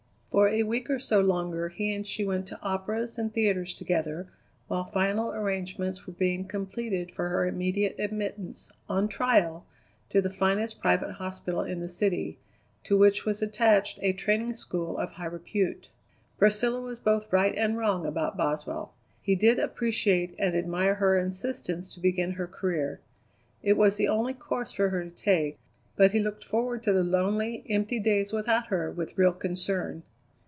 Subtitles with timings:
[0.31, 4.29] For a week or so longer he and she went to operas and theatres together
[4.69, 9.65] while final arrangements were being completed for her immediate admittance, on trial,
[10.09, 12.39] to the finest private hospital in the city,
[12.85, 15.89] to which was attached a training school of high repute.
[16.37, 18.93] Priscilla was both right and wrong about Boswell.
[19.21, 23.01] He did appreciate and admire her insistence to begin her career.
[23.61, 25.57] It was the only course for her to take;
[25.97, 30.03] but he looked forward to the lonely, empty days without her with real concern.